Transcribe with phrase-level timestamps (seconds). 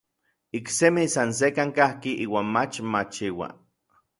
[0.59, 3.47] Iksemi san sekkan kajki iuan mach machiua.